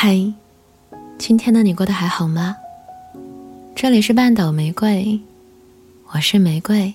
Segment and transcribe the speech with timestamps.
[0.00, 0.16] 嗨，
[1.18, 2.56] 今天的你过得还好吗？
[3.74, 5.18] 这里是半岛玫瑰，
[6.12, 6.94] 我是玫瑰。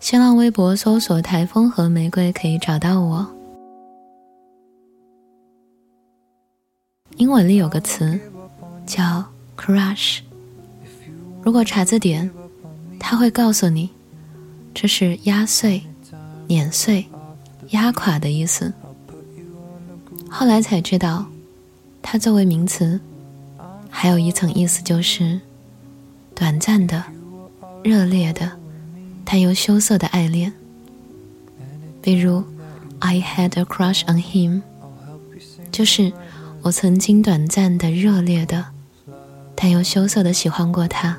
[0.00, 3.24] 新浪微博搜索“台风和玫瑰”可以找到我。
[7.16, 8.18] 英文里有个词
[8.84, 9.24] 叫
[9.56, 10.18] “crush”，
[11.44, 12.28] 如果查字典，
[12.98, 13.88] 它会告诉你，
[14.74, 15.80] 这是压碎、
[16.48, 17.06] 碾碎、
[17.68, 18.72] 压垮的意思。
[20.28, 21.24] 后来才知道。
[22.06, 23.00] 它作为名词，
[23.88, 25.40] 还有一层意思，就是
[26.34, 27.02] 短暂的、
[27.82, 28.52] 热烈的、
[29.24, 30.52] 带有羞涩的爱恋。
[32.02, 32.44] 比如
[32.98, 34.60] ，I had a crush on him，
[35.72, 36.12] 就是
[36.60, 38.66] 我曾经短暂的、热烈的、
[39.56, 41.18] 带有羞涩的喜欢过他。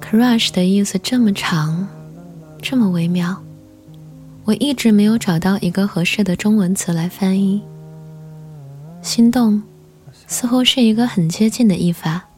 [0.00, 1.86] crush 的意思这么长，
[2.62, 3.42] 这么微妙，
[4.44, 7.60] 我一直没有找到一个合适的中文词来翻译。
[9.02, 9.62] 心动，
[10.26, 12.28] 似乎是一个很接近的译法。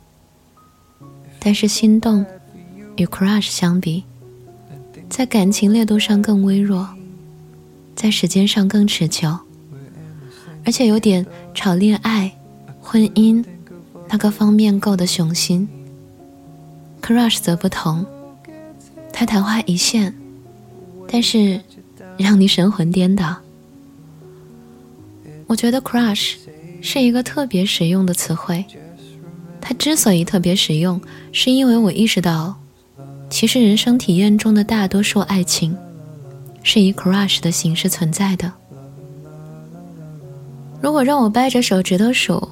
[1.39, 2.25] 但是心动
[2.97, 4.05] 与 crush 相比，
[5.09, 6.89] 在感情烈度上更微弱，
[7.97, 9.37] 在时间上更持久，
[10.65, 12.33] 而且有点朝恋爱、
[12.81, 13.45] 婚姻
[14.09, 15.69] 那个方面够的雄心。
[17.03, 18.07] crush 则不同，
[19.13, 20.15] 它昙花一现，
[21.09, 21.61] 但是
[22.17, 23.37] 让你神魂颠倒。
[25.49, 26.37] 我觉得 crush。
[26.83, 28.63] 是一个特别实用的词汇。
[29.61, 32.55] 它之所以特别实用，是因为我意识到，
[33.31, 35.75] 其实人生体验中的大多数爱情，
[36.65, 38.53] 是以 crush 的形式存在的。
[40.81, 42.47] 如果让我掰着手指头数，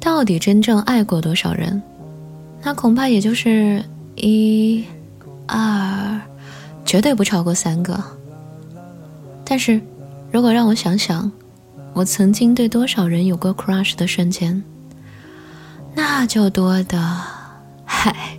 [0.00, 1.80] 到底真正爱过多少人，
[2.62, 4.82] 那恐怕也就是一、
[5.46, 6.18] 二，
[6.86, 8.02] 绝对不超过三个。
[9.44, 9.78] 但是，
[10.32, 11.30] 如果让我想想，
[11.96, 14.62] 我曾经对多少人有过 crush 的瞬间，
[15.94, 16.98] 那就多的，
[17.84, 18.36] 嗨，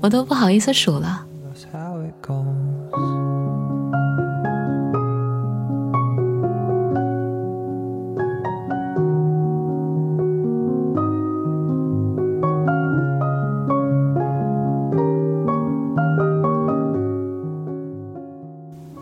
[0.00, 1.26] 我都不好意思数了。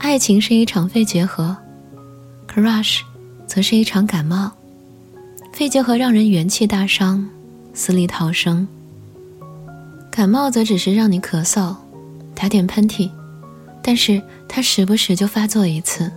[0.01, 1.57] 爱情是一场肺结核
[2.49, 3.03] ，crush。
[3.47, 4.51] 则是一场感冒，
[5.53, 7.29] 肺结核让人元气大伤，
[7.73, 8.67] 死里逃生。
[10.11, 11.77] 感冒则只是让你咳嗽，
[12.35, 13.11] 打点喷嚏，
[13.83, 16.11] 但是它时不时就发作一次。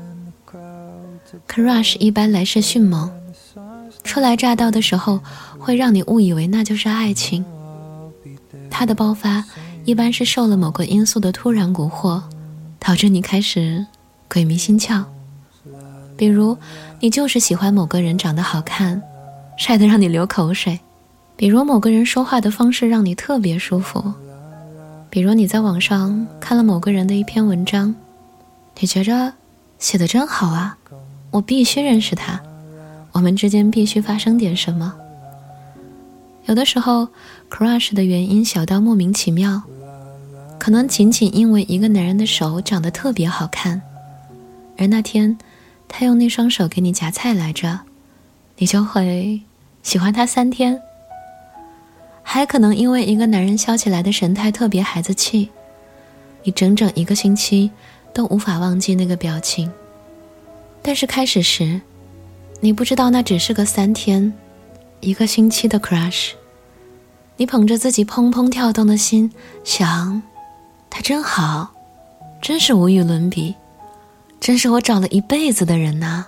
[1.48, 3.12] Crush 一般来势迅猛，
[4.04, 5.20] 初来乍到的时候
[5.58, 7.46] 会让你误以为那就是爱情。
[8.70, 9.44] 它的爆发
[9.86, 12.22] 一般是受了某个因素的突然蛊惑，
[12.80, 13.86] 导致你开始
[14.30, 15.04] 鬼迷心窍。
[16.19, 16.57] 比如，
[17.00, 19.02] 你就是喜欢某个人长得好看，
[19.56, 20.78] 帅得让你流口水；
[21.38, 24.02] 比如某个人说话的方式让你特别舒服；
[25.09, 27.96] 比如你在网上看了某个人的一篇文章，
[28.81, 29.31] 你觉着
[29.78, 30.78] 写的真好啊，
[31.31, 32.41] 我必须认识他，
[33.13, 34.94] 我们之间必须发生点什么。
[36.47, 37.07] 有的时候
[37.50, 39.62] ，crush 的原因小到莫名其妙，
[40.59, 43.81] 可能仅仅因为一个男人的手长得特别好看，
[44.78, 45.38] 而那天。
[45.90, 47.80] 他用那双手给你夹菜来着，
[48.58, 49.42] 你就会
[49.84, 50.80] 喜欢他三天。
[52.24, 55.50] 还可能因为一个男人笑起来的神态特别孩子气，
[56.44, 57.72] 你整整一个星期
[58.14, 59.70] 都无法忘记那个表情。
[60.82, 61.82] 但是开始时，
[62.62, 64.32] 你不知道那只是个三天、
[65.00, 66.32] 一个星期的 crush。
[67.36, 69.32] 你捧着自己砰砰跳动的心，
[69.64, 70.22] 想，
[70.90, 71.74] 他真好，
[72.42, 73.56] 真是无与伦比。
[74.40, 76.26] 真是我找了一辈子的人呐。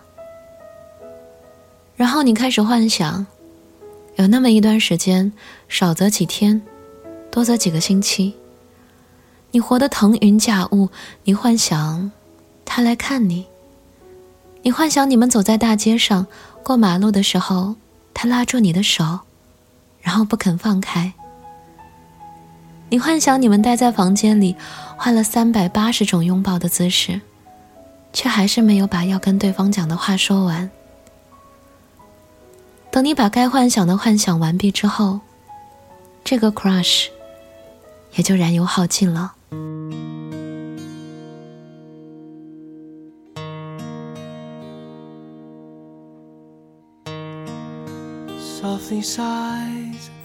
[1.95, 3.25] 然后你开始幻想，
[4.15, 5.31] 有那么一段时间，
[5.69, 6.61] 少则几天，
[7.29, 8.33] 多则几个星期，
[9.51, 10.89] 你活得腾云驾雾。
[11.23, 12.11] 你幻想
[12.65, 13.45] 他来看你，
[14.63, 16.25] 你幻想你们走在大街上
[16.63, 17.75] 过马路的时候，
[18.13, 19.19] 他拉住你的手，
[20.01, 21.13] 然后不肯放开。
[22.89, 24.55] 你幻想你们待在房间里，
[24.97, 27.21] 换了三百八十种拥抱的姿势。
[28.13, 30.69] 却还是没有把要跟对方讲的话说完。
[32.91, 35.21] 等你把该幻想的幻想完毕之后，
[36.23, 37.07] 这个 crush
[38.15, 39.33] 也就燃油耗尽了。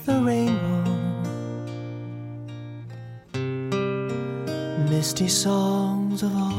[0.06, 0.58] flowing
[6.18, 6.55] by.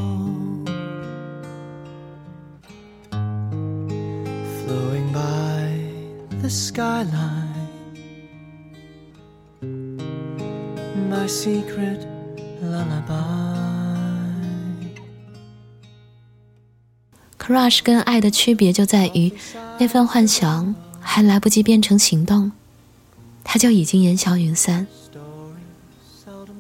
[6.48, 7.68] The skyline.
[11.10, 12.08] My secret
[12.62, 13.14] lullaby.
[17.38, 19.34] Crush 跟爱的区别就在于，
[19.78, 22.54] 那份幻想还来不及变成行动，
[23.44, 24.88] 它就已经烟消云散。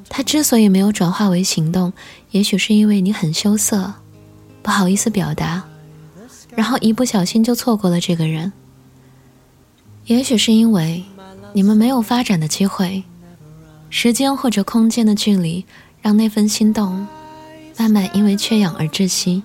[0.09, 1.93] 它之所以没有转化为行动，
[2.31, 3.93] 也许是因为你很羞涩，
[4.61, 5.63] 不好意思表达，
[6.49, 8.51] 然后一不小心就错过了这个人。
[10.07, 11.03] 也许是因为
[11.51, 13.03] 你们没有发展的机会，
[13.89, 15.65] 时间或者空间的距离
[16.01, 17.05] 让那份心动
[17.77, 19.43] 慢慢因为缺氧而窒息。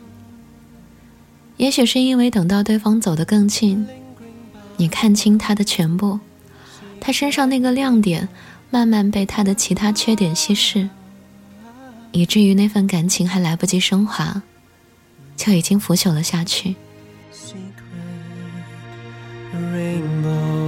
[1.57, 3.85] 也许是因为等到对方走得更近，
[4.77, 6.21] 你看清他的全部，
[7.01, 8.29] 他身上那个亮点
[8.71, 10.89] 慢慢被他的其他缺点稀释，
[12.13, 14.41] 以至于那份感情还来不及升华，
[15.37, 16.77] 就已经腐朽了下去。
[19.53, 20.62] rainbow.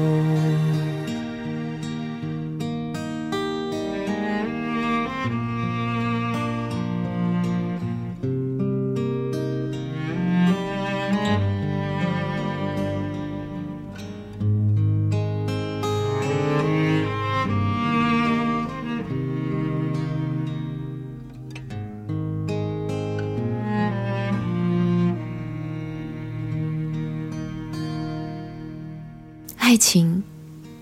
[29.64, 30.22] 爱情，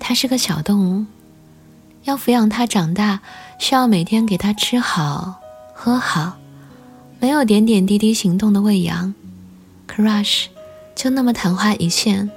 [0.00, 1.06] 它是个小动物，
[2.02, 3.20] 要抚养它长大，
[3.56, 5.40] 需要每天给它吃好、
[5.73, 6.37] 喝好，
[7.20, 9.14] 没有点点滴滴行动的喂养
[9.87, 10.46] ，crush
[10.96, 12.29] 就那么昙花一现，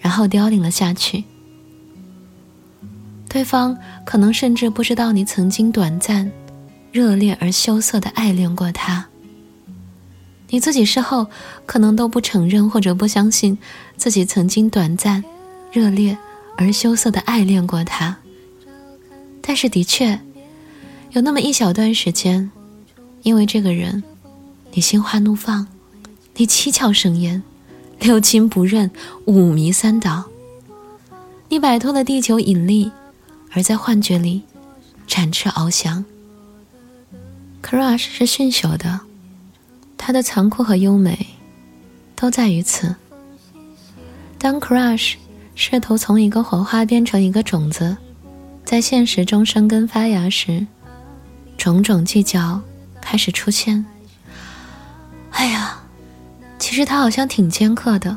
[0.00, 1.22] 然后凋零了下去。
[3.28, 3.76] 对方
[4.06, 6.32] 可能甚至不知道你曾经短暂、
[6.90, 9.06] 热烈而羞涩的爱恋过他。
[10.48, 11.26] 你自己事后
[11.66, 13.58] 可能都不承认或者不相信
[13.98, 15.22] 自己曾经短暂。
[15.72, 16.18] 热烈
[16.58, 18.18] 而羞涩的爱恋过他，
[19.40, 20.20] 但是的确，
[21.12, 22.50] 有那么一小段时间，
[23.22, 24.02] 因为这个人，
[24.72, 25.66] 你心花怒放，
[26.36, 27.42] 你七窍生烟，
[27.98, 28.90] 六亲不认，
[29.24, 30.24] 五迷三倒，
[31.48, 32.92] 你摆脱了地球引力，
[33.52, 34.42] 而在幻觉里
[35.06, 36.04] 展翅翱翔。
[37.62, 39.00] Crush 是驯朽的，
[39.96, 41.28] 它的残酷和优美，
[42.14, 42.94] 都在于此。
[44.38, 45.14] 当 Crush。
[45.54, 47.96] 试图从一个火花变成一个种子，
[48.64, 50.66] 在现实中生根发芽时，
[51.56, 52.60] 种种计较
[53.00, 53.84] 开始出现。
[55.30, 55.78] 哎呀，
[56.58, 58.16] 其实他好像挺尖刻的，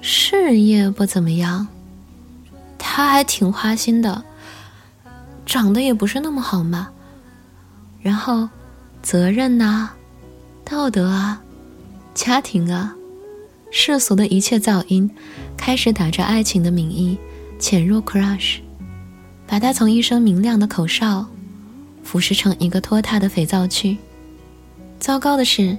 [0.00, 1.68] 事业不怎么样，
[2.78, 4.24] 他还挺花心的，
[5.44, 6.88] 长得也不是那么好嘛。
[8.00, 8.48] 然后，
[9.02, 9.90] 责任呐，
[10.64, 11.40] 道德啊，
[12.14, 12.95] 家庭啊。
[13.70, 15.10] 世俗的一切噪音，
[15.56, 17.18] 开始打着爱情的名义
[17.58, 18.58] 潜入 Crush，
[19.46, 21.26] 把他从一声明亮的口哨，
[22.02, 23.98] 腐蚀成一个拖沓的肥皂剧。
[24.98, 25.76] 糟糕的是，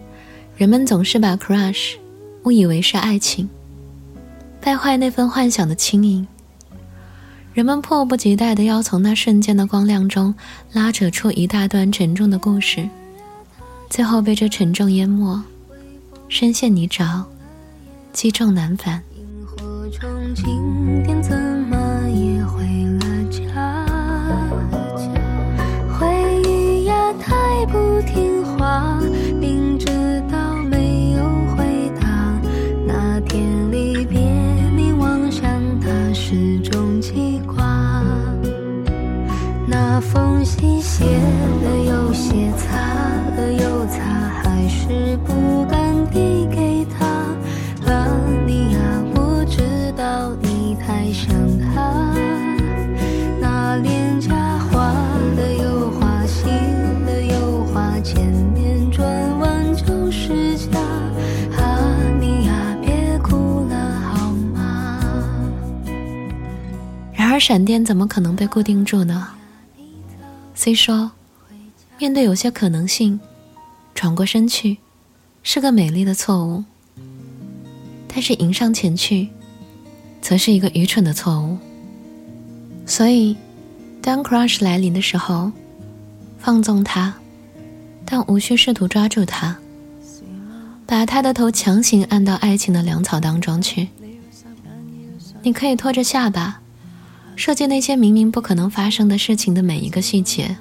[0.56, 1.96] 人们总是把 Crush
[2.44, 3.50] 误以为是爱情，
[4.62, 6.28] 败坏那份幻想的轻盈。
[7.54, 10.36] 人们迫不及待地要从那瞬间的光亮中
[10.74, 12.88] 拉扯出一大段沉重的故事，
[13.90, 15.42] 最后被这沉重淹没，
[16.30, 17.24] 深陷泥沼。
[18.18, 19.04] 积重难返。
[19.14, 21.47] 萤火虫今天怎
[67.38, 69.28] 而闪电怎么可能被固定住呢
[70.56, 71.12] ？C 说
[72.00, 73.20] ：“面对有些可能性，
[73.94, 74.80] 转过身去，
[75.44, 76.64] 是个美丽的错误；
[78.08, 79.30] 但是迎上前去，
[80.20, 81.60] 则是一个愚蠢的错误。
[82.88, 83.38] 所以，
[84.02, 85.52] 当 crush 来临的时候，
[86.40, 87.14] 放纵他，
[88.04, 89.56] 但无需试图抓住他，
[90.88, 93.90] 把他的头强行按到爱情的粮草当中去。
[95.44, 96.62] 你可以拖着下巴。”
[97.38, 100.58] 设计那些明明不可能发生的事情的每一个细节，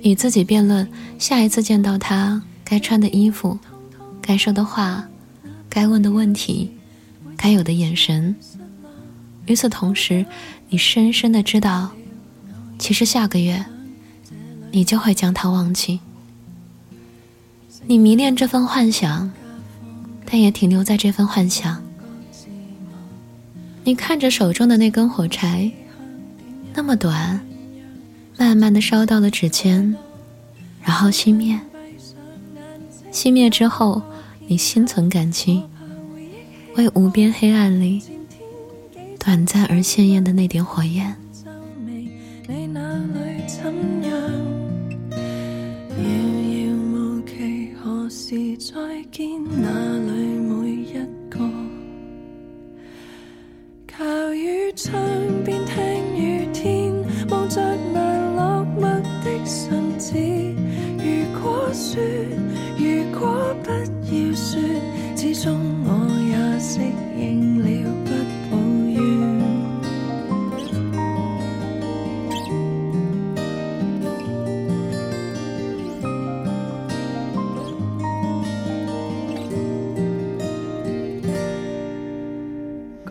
[0.00, 0.88] 与自己辩论
[1.18, 3.58] 下一次见到他该穿的衣服、
[4.20, 5.06] 该说的话、
[5.68, 6.72] 该问的问题、
[7.36, 8.34] 该有的眼神、
[9.44, 10.24] 与此同时，
[10.70, 11.90] 你深深的知道，
[12.78, 13.62] 其实下个月，
[14.72, 16.00] 你就会将他忘记。
[17.86, 19.30] 你迷恋这份幻想，
[20.24, 21.83] 但也停留在这份幻想。
[23.86, 25.70] 你看着手中的那根火柴，
[26.72, 27.38] 那么短，
[28.38, 29.94] 慢慢的烧到了指尖，
[30.82, 31.60] 然后熄灭。
[33.12, 34.00] 熄灭之后，
[34.46, 35.62] 你心存感激，
[36.76, 38.02] 为无边黑暗里
[39.18, 41.14] 短暂而鲜艳的那点火焰。
[48.58, 48.72] 再
[49.12, 49.28] 见
[49.60, 49.93] 那
[62.76, 62.82] 如
[63.18, 64.60] 果不要说，
[65.14, 65.88] 始终我
[66.28, 66.80] 也适
[67.16, 67.66] 应了
[68.04, 68.10] 不
[68.50, 68.52] 抱
[68.90, 68.94] 怨。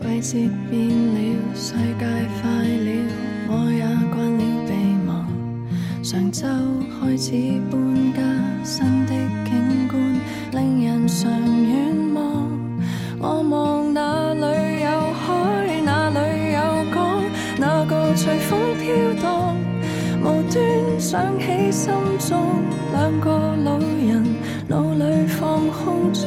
[0.00, 1.16] 季节变了，
[1.54, 2.04] 世界
[2.40, 2.88] 快了，
[3.48, 4.70] 我也惯了被
[5.06, 5.10] 忘。
[6.02, 6.46] 上周
[6.88, 7.30] 开始，
[21.14, 23.30] 想起心中两个
[23.62, 24.34] 老人，
[24.66, 26.26] 脑里放空着，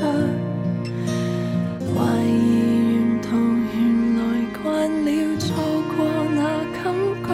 [1.93, 4.21] 怀疑沿途原来
[4.63, 5.53] 惯了错
[5.93, 6.41] 过那
[6.81, 7.29] 感觉。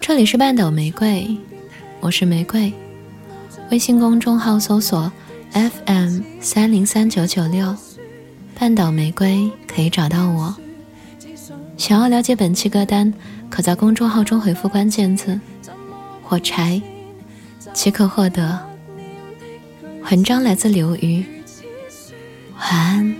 [0.00, 1.38] 这里是半岛玫瑰，
[2.00, 2.72] 我是玫瑰。
[3.70, 5.12] 微信公众号搜索
[5.52, 7.72] FM 三零三九九六，
[8.58, 10.56] 半岛玫瑰可以找到我。
[11.76, 13.14] 想要了解本期歌单，
[13.50, 15.40] 可在公众号中回复关键字
[16.22, 16.80] “火柴”，
[17.72, 18.58] 即可获得。
[20.10, 21.24] 文章来自刘瑜，
[22.56, 23.16] 晚安，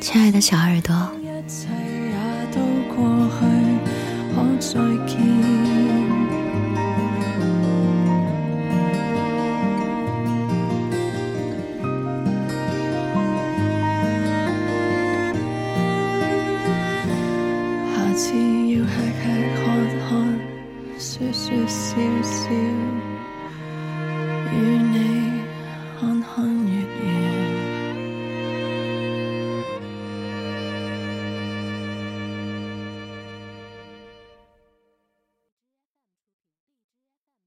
[0.00, 0.94] 亲爱的小耳朵。
[1.20, 2.16] 一切也
[2.52, 2.60] 都
[2.94, 3.04] 过
[3.38, 3.44] 去，
[4.34, 5.11] 可再见。